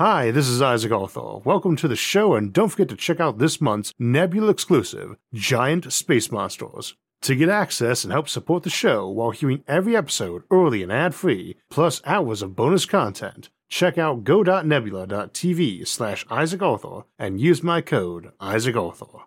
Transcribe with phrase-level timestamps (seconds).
[0.00, 1.40] Hi, this is Isaac Arthur.
[1.44, 5.92] Welcome to the show, and don't forget to check out this month's Nebula exclusive, Giant
[5.92, 6.94] Space Monsters.
[7.20, 11.14] To get access and help support the show while hearing every episode early and ad
[11.14, 17.82] free, plus hours of bonus content, check out go.nebula.tv slash Isaac Arthur and use my
[17.82, 19.26] code Isaac Arthur.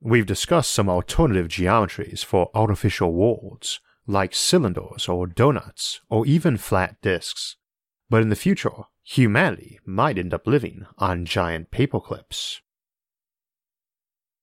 [0.00, 6.96] We've discussed some alternative geometries for artificial worlds, like cylinders or donuts, or even flat
[7.02, 7.56] disks.
[8.08, 12.60] But in the future, humanity might end up living on giant paperclips.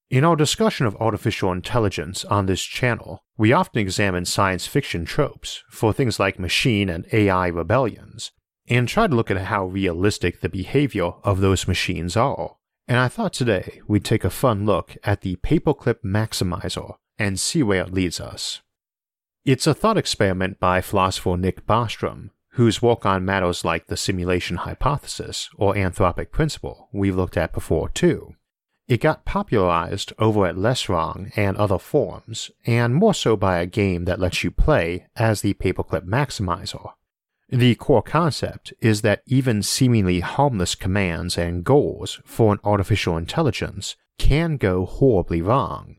[0.09, 5.63] In our discussion of artificial intelligence on this channel, we often examine science fiction tropes
[5.69, 8.31] for things like machine and AI rebellions,
[8.67, 12.55] and try to look at how realistic the behavior of those machines are.
[12.87, 17.61] And I thought today we'd take a fun look at the paperclip maximizer and see
[17.61, 18.61] where it leads us.
[19.45, 24.57] It's a thought experiment by philosopher Nick Bostrom, whose work on matters like the simulation
[24.57, 28.35] hypothesis or anthropic principle we've looked at before too.
[28.87, 34.05] It got popularized over at LessWrong and other forums, and more so by a game
[34.05, 36.93] that lets you play as the paperclip maximizer.
[37.49, 43.95] The core concept is that even seemingly harmless commands and goals for an artificial intelligence
[44.17, 45.97] can go horribly wrong.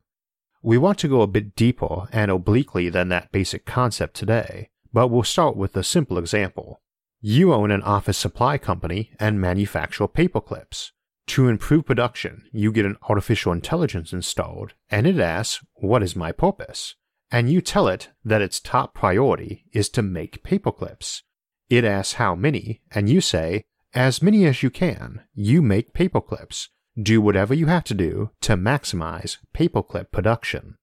[0.63, 5.09] We want to go a bit deeper and obliquely than that basic concept today, but
[5.09, 6.81] we'll start with a simple example.
[7.21, 10.91] You own an office supply company and manufacture paperclips.
[11.29, 16.33] To improve production, you get an artificial intelligence installed, and it asks, What is my
[16.33, 16.97] purpose?
[17.31, 21.23] And you tell it that its top priority is to make paperclips.
[21.69, 23.63] It asks how many, and you say,
[23.95, 25.23] As many as you can.
[25.35, 26.69] You make paperclips.
[27.01, 30.77] Do whatever you have to do to maximize paperclip production.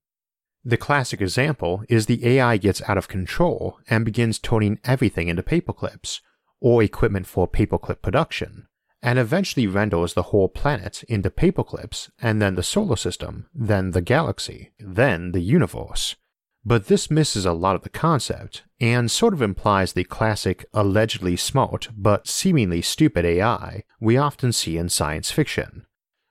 [0.67, 5.41] The classic example is the AI gets out of control and begins turning everything into
[5.41, 6.19] paperclips,
[6.59, 8.67] or equipment for paperclip production,
[9.01, 14.01] and eventually renders the whole planet into paperclips, and then the solar system, then the
[14.01, 16.17] galaxy, then the universe.
[16.65, 21.37] But this misses a lot of the concept, and sort of implies the classic allegedly
[21.37, 25.86] smart but seemingly stupid AI we often see in science fiction.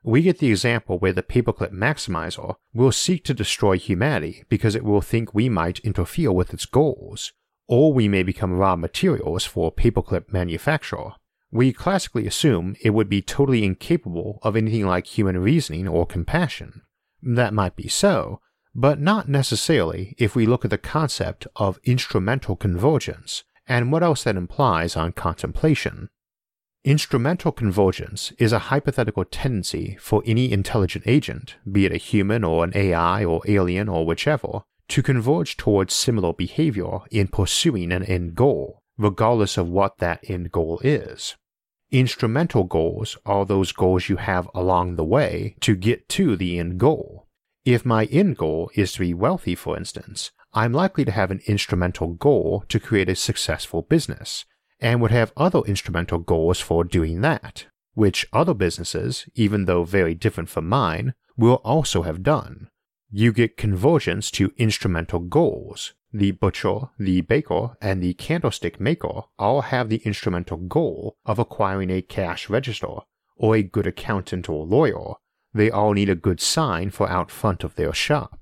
[0.07, 4.85] We get the example where the paperclip maximizer will seek to destroy humanity because it
[4.85, 7.33] will think we might interfere with its goals,
[7.67, 11.15] or we may become raw materials for paperclip manufacture.
[11.51, 16.83] We classically assume it would be totally incapable of anything like human reasoning or compassion.
[17.21, 18.41] That might be so,
[18.77, 24.23] but not necessarily if we look at the concept of instrumental convergence and what else
[24.23, 26.11] that implies on contemplation.
[26.87, 32.63] Instrumental convergence is a hypothetical tendency for any intelligent agent, be it a human or
[32.63, 38.37] an AI or alien or whichever, to converge towards similar behavior in pursuing an end
[38.37, 41.35] goal, regardless of what that end goal is.
[41.91, 46.79] Instrumental goals are those goals you have along the way to get to the end
[46.79, 47.27] goal.
[47.65, 51.41] If my end goal is to be wealthy, for instance, I'm likely to have an
[51.49, 54.45] instrumental goal to create a successful business,
[54.81, 60.15] and would have other instrumental goals for doing that, which other businesses, even though very
[60.15, 62.69] different from mine, will also have done.
[63.11, 65.95] You get convergence to instrumental goals.
[66.13, 71.91] The butcher, the baker, and the candlestick maker all have the instrumental goal of acquiring
[71.91, 72.99] a cash register,
[73.37, 75.15] or a good accountant or lawyer,
[75.53, 78.39] they all need a good sign for out front of their shop.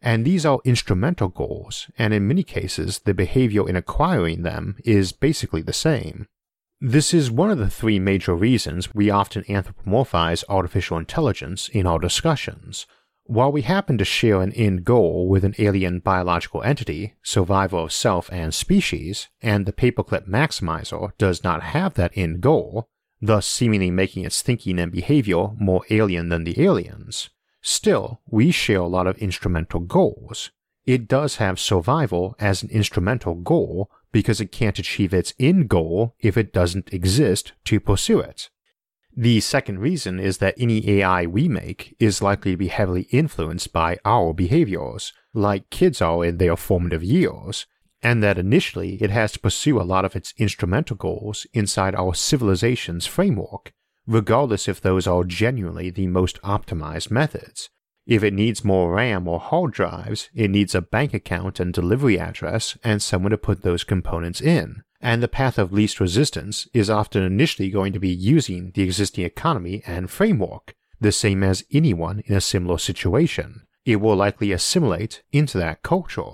[0.00, 5.12] And these are instrumental goals, and in many cases, the behavior in acquiring them is
[5.12, 6.26] basically the same.
[6.80, 11.98] This is one of the three major reasons we often anthropomorphize artificial intelligence in our
[11.98, 12.86] discussions.
[13.24, 17.92] While we happen to share an end goal with an alien biological entity, survival of
[17.92, 22.88] self and species, and the paperclip maximizer does not have that end goal,
[23.20, 27.28] thus seemingly making its thinking and behavior more alien than the aliens.
[27.60, 30.50] Still, we share a lot of instrumental goals.
[30.86, 36.14] It does have survival as an instrumental goal because it can't achieve its end goal
[36.18, 38.48] if it doesn't exist to pursue it.
[39.14, 43.72] The second reason is that any AI we make is likely to be heavily influenced
[43.72, 47.66] by our behaviors, like kids are in their formative years,
[48.00, 52.14] and that initially it has to pursue a lot of its instrumental goals inside our
[52.14, 53.72] civilization's framework,
[54.08, 57.68] regardless if those are genuinely the most optimized methods.
[58.06, 62.18] If it needs more RAM or hard drives, it needs a bank account and delivery
[62.18, 64.82] address and someone to put those components in.
[64.98, 69.26] And the path of least resistance is often initially going to be using the existing
[69.26, 73.66] economy and framework, the same as anyone in a similar situation.
[73.84, 76.32] It will likely assimilate into that culture.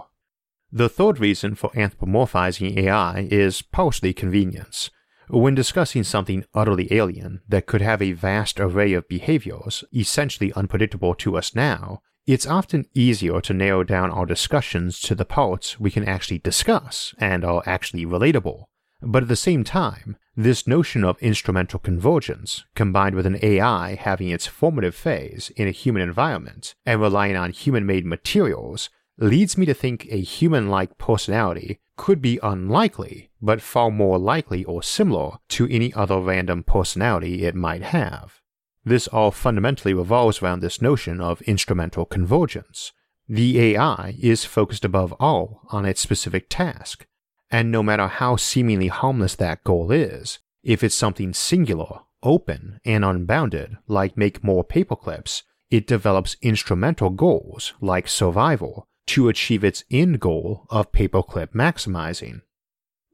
[0.70, 4.90] The third reason for anthropomorphizing AI is partially convenience.
[5.28, 11.14] When discussing something utterly alien that could have a vast array of behaviors essentially unpredictable
[11.14, 15.90] to us now, it's often easier to narrow down our discussions to the parts we
[15.90, 18.64] can actually discuss and are actually relatable.
[19.02, 24.30] But at the same time, this notion of instrumental convergence, combined with an AI having
[24.30, 28.88] its formative phase in a human environment and relying on human made materials,
[29.18, 34.64] leads me to think a human like personality could be unlikely, but far more likely
[34.64, 38.40] or similar to any other random personality it might have.
[38.84, 42.92] This all fundamentally revolves around this notion of instrumental convergence.
[43.28, 47.06] The AI is focused above all on its specific task,
[47.50, 53.04] and no matter how seemingly harmless that goal is, if it's something singular, open, and
[53.04, 60.20] unbounded, like make more paperclips, it develops instrumental goals like survival to achieve its end
[60.20, 62.42] goal of paperclip maximizing.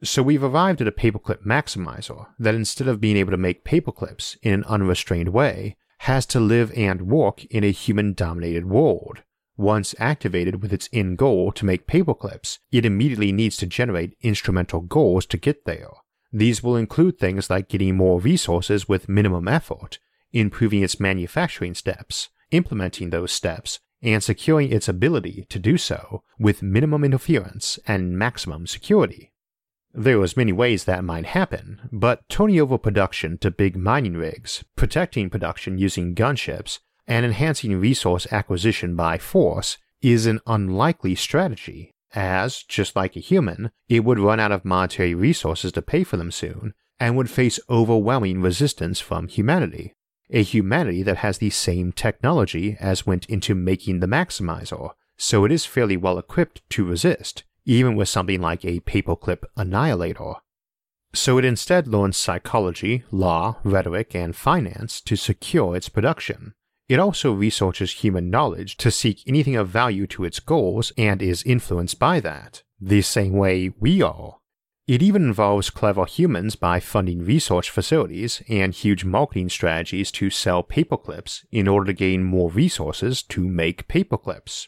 [0.02, 4.36] So we've arrived at a paperclip maximizer that instead of being able to make paperclips
[4.42, 9.22] in an unrestrained way, has to live and work in a human dominated world.
[9.58, 14.80] Once activated with its end goal to make paperclips, it immediately needs to generate instrumental
[14.80, 15.90] goals to get there.
[16.32, 19.98] These will include things like getting more resources with minimum effort,
[20.32, 26.62] improving its manufacturing steps, implementing those steps, and securing its ability to do so with
[26.62, 29.32] minimum interference and maximum security.
[29.92, 34.64] There was many ways that might happen, but turning over production to big mining rigs,
[34.76, 42.62] protecting production using gunships, and enhancing resource acquisition by force is an unlikely strategy, as,
[42.62, 46.30] just like a human, it would run out of monetary resources to pay for them
[46.30, 49.94] soon, and would face overwhelming resistance from humanity.
[50.32, 55.52] A humanity that has the same technology as went into making the Maximizer, so it
[55.52, 60.34] is fairly well equipped to resist, even with something like a paperclip annihilator.
[61.12, 66.54] So it instead learns psychology, law, rhetoric, and finance to secure its production.
[66.88, 71.42] It also researches human knowledge to seek anything of value to its goals and is
[71.42, 74.39] influenced by that, the same way we are.
[74.90, 80.64] It even involves clever humans by funding research facilities and huge marketing strategies to sell
[80.64, 84.66] paperclips in order to gain more resources to make paperclips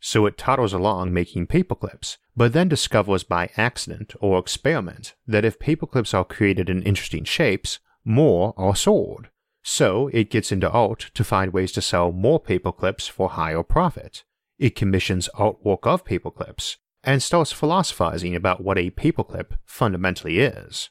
[0.00, 5.58] so it toddles along making paperclips, but then discovers by accident or experiment that if
[5.58, 9.28] paperclips are created in interesting shapes, more are sold.
[9.62, 14.24] So it gets into art to find ways to sell more paperclips for higher profit.
[14.58, 20.90] It commissions artwork of paperclips and starts philosophizing about what a paperclip fundamentally is.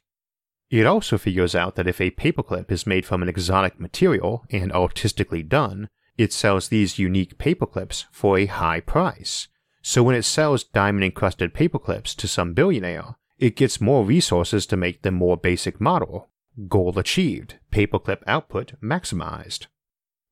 [0.69, 4.71] It also figures out that if a paperclip is made from an exotic material and
[4.71, 9.47] artistically done, it sells these unique paperclips for a high price.
[9.81, 14.77] So when it sells diamond encrusted paperclips to some billionaire, it gets more resources to
[14.77, 16.29] make the more basic model.
[16.67, 19.67] Goal achieved, paperclip output maximized.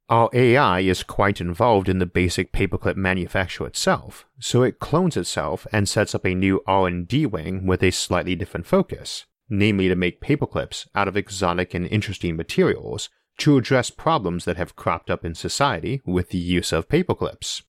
[0.09, 5.67] Our AI is quite involved in the basic paperclip manufacture itself, so it clones itself
[5.73, 10.21] and sets up a new R&D wing with a slightly different focus, namely to make
[10.21, 13.09] paperclips out of exotic and interesting materials
[13.39, 17.63] to address problems that have cropped up in society with the use of paperclips.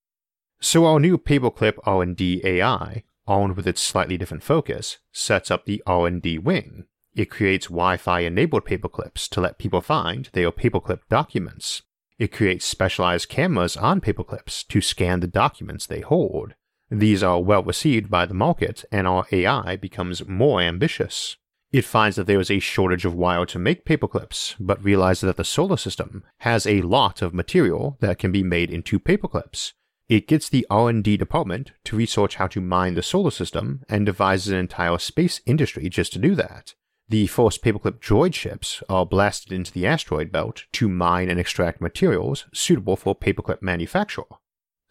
[0.61, 5.83] So our new paperclip R&D AI, armed with its slightly different focus, sets up the
[5.87, 6.85] R&D wing.
[7.17, 11.83] It creates Wi-Fi enabled paperclips to let people find their paperclip documents.
[12.19, 16.55] It creates specialized cameras on paperclips to scan the documents they hold.
[16.91, 21.37] These are well received by the market and our AI becomes more ambitious.
[21.71, 25.37] It finds that there is a shortage of wire to make paperclips, but realizes that
[25.37, 29.75] the solar system has a lot of material that can be made into paperclips.
[30.09, 34.49] It gets the R&D department to research how to mine the solar system and devises
[34.49, 36.75] an entire space industry just to do that.
[37.11, 41.81] The first paperclip droid ships are blasted into the asteroid belt to mine and extract
[41.81, 44.25] materials suitable for paperclip manufacture.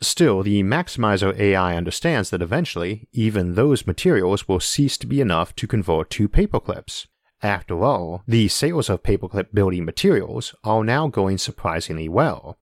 [0.01, 5.55] Still, the Maximizer AI understands that eventually, even those materials will cease to be enough
[5.55, 7.05] to convert to paperclips.
[7.43, 12.57] After all, the sales of paperclip building materials are now going surprisingly well.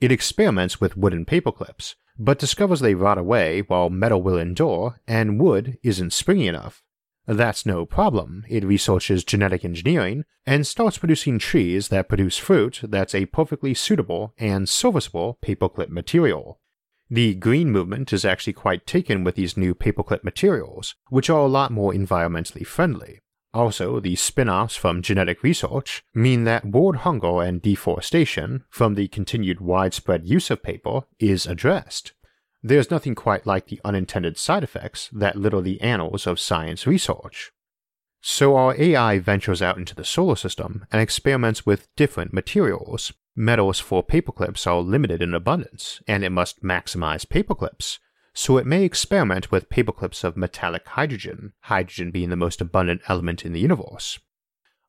[0.00, 5.40] It experiments with wooden paperclips, but discovers they rot away while metal will endure and
[5.40, 6.84] wood isn't springy enough.
[7.26, 8.44] That's no problem.
[8.48, 14.32] It researches genetic engineering and starts producing trees that produce fruit that's a perfectly suitable
[14.38, 16.60] and serviceable paperclip material.
[17.10, 21.46] The green movement is actually quite taken with these new paperclip materials, which are a
[21.46, 23.20] lot more environmentally friendly.
[23.54, 29.08] Also, the spin offs from genetic research mean that world hunger and deforestation from the
[29.08, 32.12] continued widespread use of paper is addressed.
[32.66, 37.52] There's nothing quite like the unintended side effects that litter the annals of science research.
[38.20, 43.12] So our AI ventures out into the solar system and experiments with different materials.
[43.36, 48.00] Metals for paperclips are limited in abundance, and it must maximize paperclips.
[48.34, 53.44] So it may experiment with paperclips of metallic hydrogen, hydrogen being the most abundant element
[53.44, 54.18] in the universe.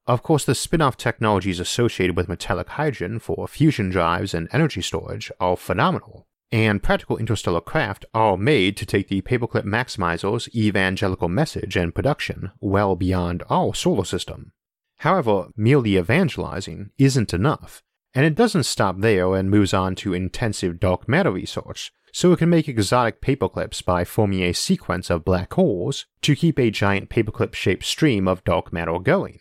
[0.07, 4.81] Of course, the spin off technologies associated with metallic hydrogen for fusion drives and energy
[4.81, 11.27] storage are phenomenal, and practical interstellar craft are made to take the Paperclip Maximizer's evangelical
[11.27, 14.53] message and production well beyond our solar system.
[14.97, 20.79] However, merely evangelizing isn't enough, and it doesn't stop there and moves on to intensive
[20.79, 25.53] dark matter research, so it can make exotic paperclips by forming a sequence of black
[25.53, 29.39] holes to keep a giant paperclip shaped stream of dark matter going.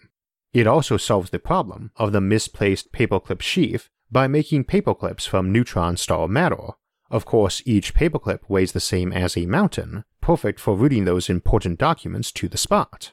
[0.52, 5.96] It also solves the problem of the misplaced paperclip sheaf by making paperclips from neutron
[5.96, 6.72] star matter.
[7.10, 11.78] Of course, each paperclip weighs the same as a mountain, perfect for routing those important
[11.78, 13.12] documents to the spot.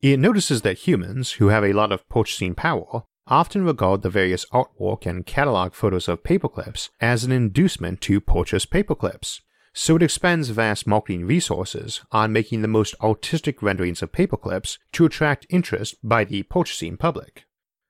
[0.00, 4.44] It notices that humans, who have a lot of purchasing power, often regard the various
[4.46, 9.40] artwork and catalog photos of paperclips as an inducement to purchase paperclips,
[9.72, 15.04] so it expends vast marketing resources on making the most artistic renderings of paperclips to
[15.04, 17.44] attract interest by the purchasing public.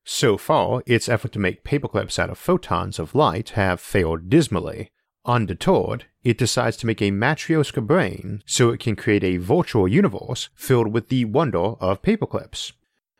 [0.05, 4.91] So far, its effort to make paperclips out of photons of light have failed dismally.
[5.25, 10.49] Undeterred, it decides to make a Matryoshka brain so it can create a virtual universe
[10.55, 12.73] filled with the wonder of paperclips.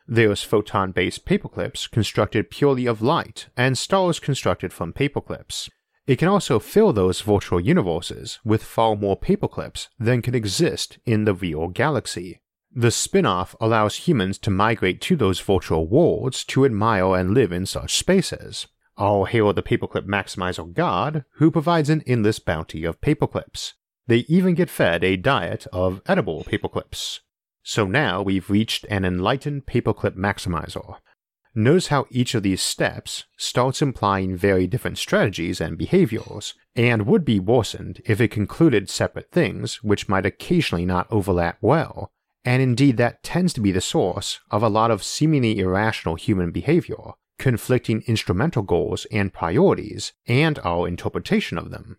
[0.09, 5.71] There's photon based paperclips constructed purely of light, and stars constructed from paperclips.
[6.07, 11.25] It can also fill those virtual universes with far more paperclips than can exist in
[11.25, 12.41] the real galaxy.
[12.75, 17.53] The spin off allows humans to migrate to those virtual worlds to admire and live
[17.53, 18.67] in such spaces.
[19.03, 23.73] All hail the paperclip maximizer god, who provides an endless bounty of paperclips.
[24.07, 27.19] They even get fed a diet of edible paperclips.
[27.65, 30.99] So now we've reached an enlightened paperclip maximizer,
[31.55, 37.25] Notice how each of these steps starts implying very different strategies and behaviors, and would
[37.25, 42.11] be worsened if it concluded separate things which might occasionally not overlap well,
[42.45, 46.53] and indeed that tends to be the source of a lot of seemingly irrational human
[46.53, 51.99] behavior, conflicting instrumental goals and priorities, and our interpretation of them.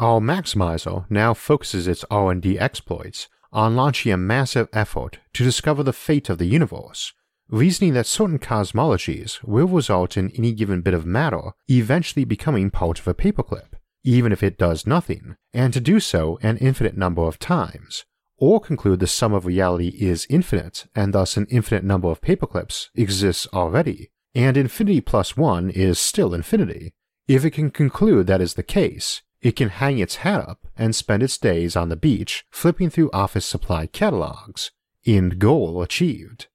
[0.00, 5.92] Our Maximizer now focuses its R&D exploits on launching a massive effort to discover the
[5.92, 7.12] fate of the universe,
[7.48, 13.00] reasoning that certain cosmologies will result in any given bit of matter eventually becoming part
[13.00, 17.22] of a paperclip, even if it does nothing, and to do so an infinite number
[17.22, 18.04] of times,
[18.36, 22.88] or conclude the sum of reality is infinite and thus an infinite number of paperclips
[22.94, 26.92] exists already, and infinity plus one is still infinity.
[27.26, 30.94] If it can conclude that is the case, it can hang its hat up and
[30.94, 34.70] spend its days on the beach flipping through office supply catalogs.
[35.06, 36.48] End goal achieved.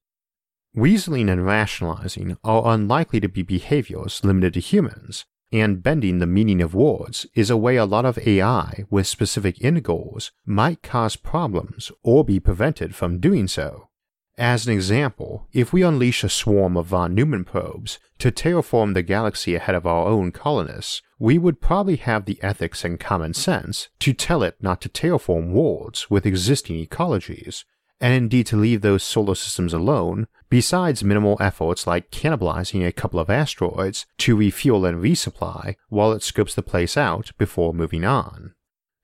[0.76, 6.62] Weaseling and rationalizing are unlikely to be behaviors limited to humans, and bending the meaning
[6.62, 11.16] of words is a way a lot of AI with specific end goals might cause
[11.16, 13.90] problems or be prevented from doing so.
[14.38, 19.04] As an example, if we unleash a swarm of von Neumann probes to terraform the
[19.04, 23.90] galaxy ahead of our own colonists, we would probably have the ethics and common sense
[24.00, 27.64] to tell it not to terraform worlds with existing ecologies,
[28.02, 33.20] and indeed to leave those solar systems alone, besides minimal efforts like cannibalizing a couple
[33.20, 38.56] of asteroids to refuel and resupply while it scopes the place out before moving on.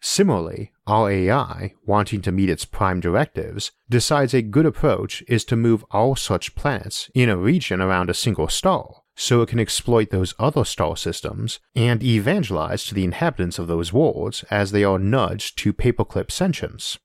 [0.01, 5.55] Similarly, our AI, wanting to meet its prime directives, decides a good approach is to
[5.55, 10.10] move all such planets in a region around a single star, so it can exploit
[10.10, 14.98] those other star systems and evangelize to the inhabitants of those worlds as they are
[14.98, 16.98] nudged to paperclip sentience.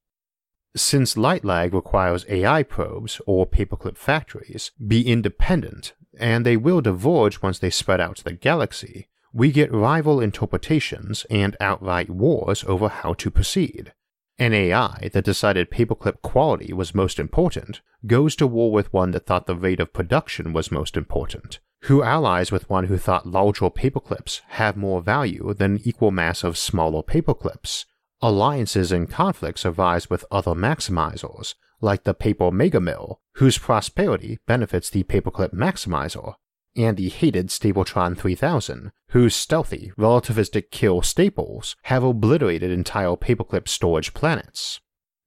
[0.74, 7.42] Since light lag requires AI probes or paperclip factories be independent, and they will diverge
[7.42, 12.88] once they spread out to the galaxy, we get rival interpretations and outright wars over
[12.88, 13.92] how to proceed.
[14.38, 19.26] An AI that decided paperclip quality was most important goes to war with one that
[19.26, 23.68] thought the rate of production was most important, who allies with one who thought larger
[23.68, 27.84] paperclips have more value than equal mass of smaller paperclips,
[28.24, 34.88] Alliances and conflicts arise with other maximizers, like the Paper Mega Mill, whose prosperity benefits
[34.88, 36.36] the Paperclip Maximizer,
[36.76, 44.14] and the hated Stapletron 3000, whose stealthy, relativistic kill staples have obliterated entire paperclip storage
[44.14, 44.80] planets.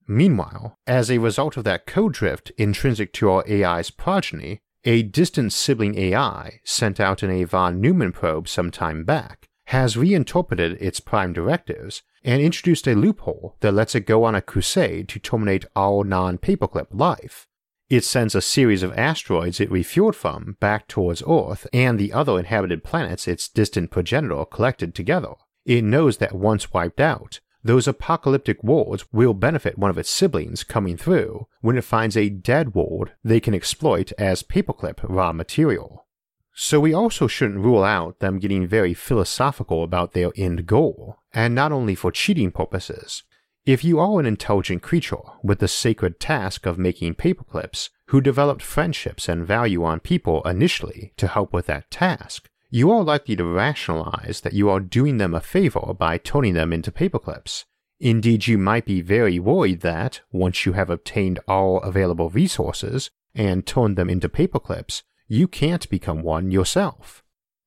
[0.08, 5.52] Meanwhile, as a result of that code drift intrinsic to our AI's progeny, a distant
[5.52, 11.02] sibling AI sent out in a von Neumann probe some time back has reinterpreted its
[11.02, 15.66] prime directives and introduced a loophole that lets it go on a crusade to terminate
[15.76, 17.47] all non paperclip life.
[17.90, 22.38] It sends a series of asteroids it refueled from back towards Earth and the other
[22.38, 25.34] inhabited planets its distant progenitor collected together.
[25.66, 30.66] It knows that once wiped out, those apocalyptic worlds will benefit one of its siblings
[30.66, 36.06] coming through when it finds a dead world they can exploit as paperclip raw material.
[36.54, 41.56] So we also shouldn't rule out them getting very philosophical about their end goal, and
[41.56, 43.24] not only for cheating purposes,
[43.68, 48.62] if you are an intelligent creature with the sacred task of making paperclips who developed
[48.62, 53.44] friendships and value on people initially to help with that task, you are likely to
[53.44, 57.66] rationalize that you are doing them a favor by turning them into paperclips.
[58.00, 63.66] Indeed, you might be very worried that, once you have obtained all available resources and
[63.66, 67.22] turned them into paperclips, you can't become one yourself.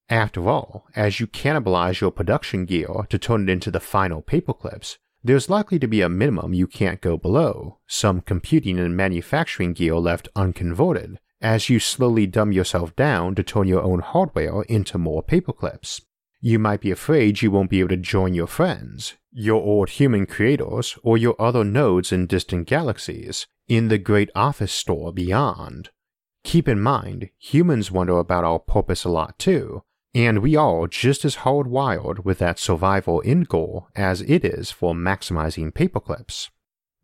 [0.08, 4.96] After all, as you cannibalize your production gear to turn it into the final paperclips,
[5.22, 9.96] there's likely to be a minimum you can't go below, some computing and manufacturing gear
[9.96, 15.22] left unconverted, as you slowly dumb yourself down to turn your own hardware into more
[15.22, 16.02] paperclips.
[16.40, 20.24] You might be afraid you won't be able to join your friends, your old human
[20.26, 25.90] creators, or your other nodes in distant galaxies, in the great office store beyond.
[26.44, 29.82] Keep in mind, humans wonder about our purpose a lot too,
[30.14, 34.94] and we are just as hardwired with that survival end goal as it is for
[34.94, 36.48] maximizing paperclips.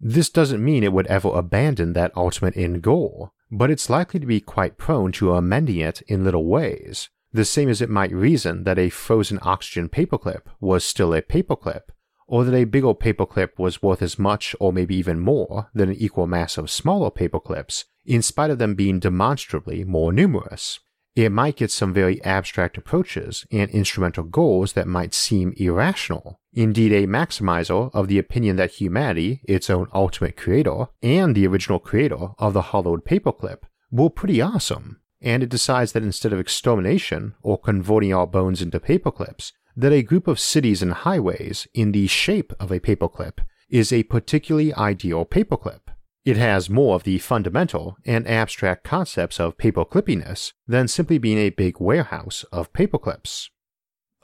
[0.01, 4.27] This doesn't mean it would ever abandon that ultimate end goal, but it's likely to
[4.27, 8.65] be quite prone to amending it in little ways, the same as it might reason
[8.65, 11.83] that a frozen oxygen paperclip was still a paperclip,
[12.27, 15.97] or that a bigger paperclip was worth as much or maybe even more than an
[15.97, 20.81] equal mass of smaller paperclips, in spite of them being demonstrably more numerous
[21.17, 26.39] it might get some very abstract approaches and instrumental goals that might seem irrational.
[26.53, 31.79] Indeed, a maximizer of the opinion that humanity, its own ultimate creator, and the original
[31.79, 37.35] creator of the hollowed paperclip, were pretty awesome, and it decides that instead of extermination
[37.43, 42.07] or converting our bones into paperclips, that a group of cities and highways in the
[42.07, 43.39] shape of a paperclip
[43.71, 45.81] is a particularly ideal paperclip.
[46.27, 51.51] It has more of the fundamental and abstract concepts of paperclippiness than simply being a
[51.51, 53.49] big warehouse of paperclips.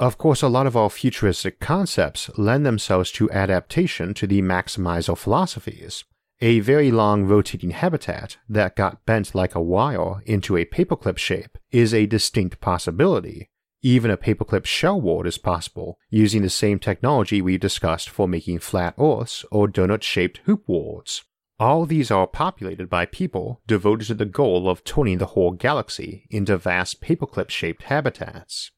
[0.00, 5.16] Of course, a lot of our futuristic concepts lend themselves to adaptation to the maximizer
[5.16, 6.02] philosophies.
[6.40, 11.56] A very long rotating habitat that got bent like a wire into a paperclip shape
[11.70, 13.48] is a distinct possibility.
[13.80, 18.58] Even a paperclip shell world is possible using the same technology we discussed for making
[18.58, 21.22] flat Earths or donut shaped hoop worlds.
[21.60, 26.26] All these are populated by people devoted to the goal of turning the whole galaxy
[26.30, 28.70] into vast paperclip shaped habitats.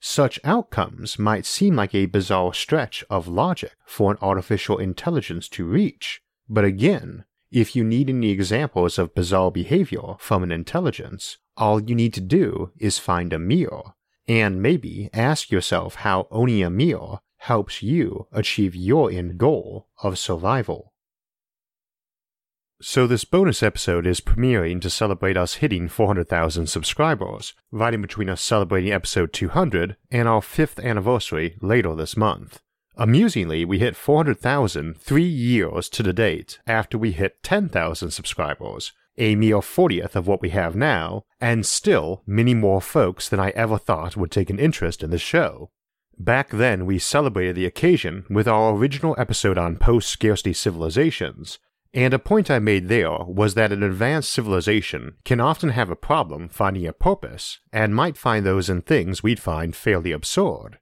[0.00, 5.64] Such outcomes might seem like a bizarre stretch of logic for an artificial intelligence to
[5.64, 11.80] reach, but again, if you need any examples of bizarre behavior from an intelligence, all
[11.80, 13.94] you need to do is find a mirror,
[14.26, 20.18] and maybe ask yourself how owning a mirror helps you achieve your end goal of
[20.18, 20.93] survival.
[22.82, 28.28] So, this bonus episode is premiering to celebrate us hitting 400,000 subscribers, right in between
[28.28, 32.60] us celebrating episode 200 and our 5th anniversary later this month.
[32.96, 39.36] Amusingly, we hit 400,000 three years to the date after we hit 10,000 subscribers, a
[39.36, 43.78] mere 40th of what we have now, and still many more folks than I ever
[43.78, 45.70] thought would take an interest in the show.
[46.18, 51.58] Back then, we celebrated the occasion with our original episode on post scarcity civilizations,
[51.94, 55.96] and a point I made there was that an advanced civilization can often have a
[55.96, 60.78] problem finding a purpose and might find those in things we'd find fairly absurd.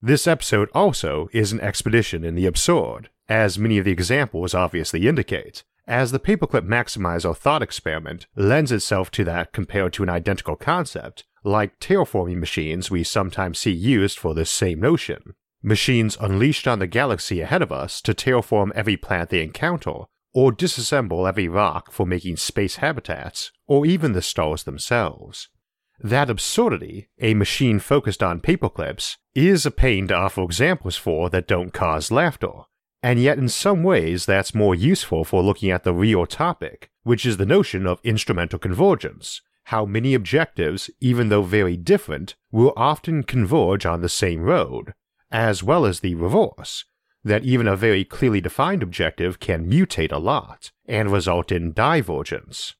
[0.00, 5.06] This episode also is an expedition in the absurd, as many of the examples obviously
[5.06, 10.56] indicate, as the paperclip maximizer thought experiment lends itself to that compared to an identical
[10.56, 15.34] concept, like terraforming machines we sometimes see used for this same notion.
[15.62, 20.04] Machines unleashed on the galaxy ahead of us to terraform every planet they encounter
[20.36, 25.48] or disassemble every rock for making space habitats, or even the stars themselves.
[25.98, 31.48] That absurdity, a machine focused on paperclips, is a pain to offer examples for that
[31.48, 32.50] don't cause laughter,
[33.02, 37.24] and yet in some ways that's more useful for looking at the real topic, which
[37.24, 43.22] is the notion of instrumental convergence, how many objectives, even though very different, will often
[43.22, 44.92] converge on the same road,
[45.30, 46.84] as well as the reverse,
[47.26, 52.74] that even a very clearly defined objective can mutate a lot and result in divergence.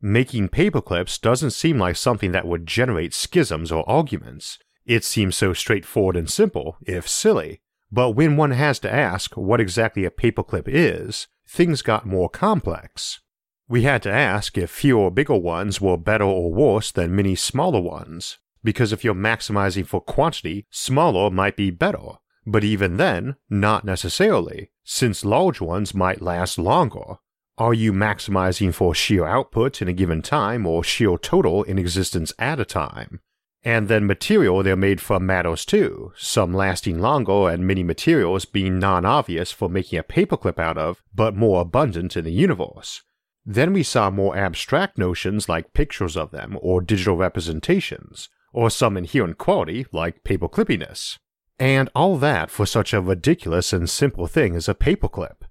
[0.00, 4.58] Making paperclips doesn't seem like something that would generate schisms or arguments.
[4.86, 7.62] It seems so straightforward and simple, if silly.
[7.90, 13.20] But when one has to ask what exactly a paperclip is, things got more complex.
[13.66, 17.80] We had to ask if fewer bigger ones were better or worse than many smaller
[17.80, 22.18] ones, because if you're maximizing for quantity, smaller might be better.
[22.46, 27.18] But even then, not necessarily, since large ones might last longer.
[27.56, 32.32] Are you maximizing for sheer output in a given time or sheer total in existence
[32.38, 33.20] at a time?
[33.62, 38.78] And then material they're made from matters too, some lasting longer and many materials being
[38.78, 43.02] non obvious for making a paperclip out of, but more abundant in the universe.
[43.46, 48.96] Then we saw more abstract notions like pictures of them or digital representations, or some
[48.96, 51.18] inherent quality like paperclippiness.
[51.58, 55.42] And all that for such a ridiculous and simple thing as a paperclip.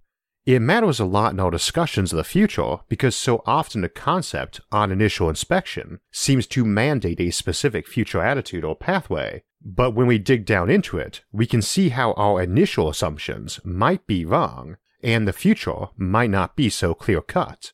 [0.46, 4.60] It matters a lot in our discussions of the future because so often the concept,
[4.74, 10.18] on initial inspection, seems to mandate a specific future attitude or pathway, but when we
[10.18, 15.26] dig down into it, we can see how our initial assumptions might be wrong, and
[15.26, 17.72] the future might not be so clear cut.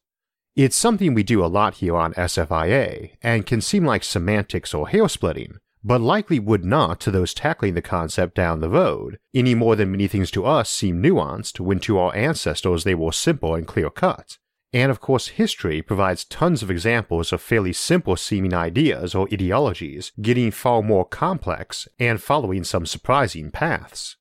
[0.55, 4.89] It's something we do a lot here on SFIA, and can seem like semantics or
[4.89, 9.55] hair splitting, but likely would not to those tackling the concept down the road, any
[9.55, 13.55] more than many things to us seem nuanced when to our ancestors they were simple
[13.55, 14.37] and clear cut.
[14.71, 20.11] And of course, history provides tons of examples of fairly simple seeming ideas or ideologies
[20.21, 24.17] getting far more complex and following some surprising paths.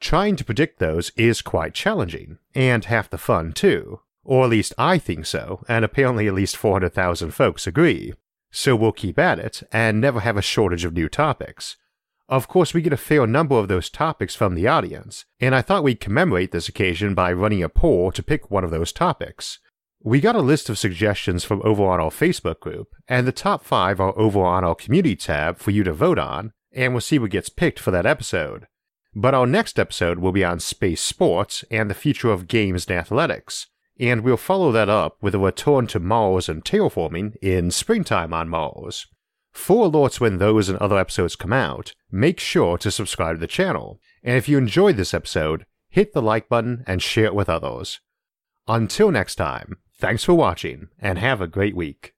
[0.00, 4.00] Trying to predict those is quite challenging, and half the fun too.
[4.24, 8.14] Or at least I think so, and apparently at least 400,000 folks agree
[8.54, 11.76] so we'll keep at it and never have a shortage of new topics.
[12.28, 15.60] Of course, we get a fair number of those topics from the audience, and I
[15.60, 19.58] thought we'd commemorate this occasion by running a poll to pick one of those topics.
[20.02, 23.64] We got a list of suggestions from over on our Facebook group, and the top
[23.64, 27.18] five are over on our community tab for you to vote on, and we'll see
[27.18, 28.66] what gets picked for that episode.
[29.14, 32.98] But our next episode will be on space sports and the future of games and
[32.98, 33.66] athletics,
[33.98, 38.48] and we'll follow that up with a return to Mars and terraforming in springtime on
[38.48, 39.06] Mars.
[39.52, 43.46] For alerts when those and other episodes come out, make sure to subscribe to the
[43.46, 47.48] channel, and if you enjoyed this episode, hit the like button and share it with
[47.48, 48.00] others.
[48.66, 52.13] Until next time, thanks for watching, and have a great week.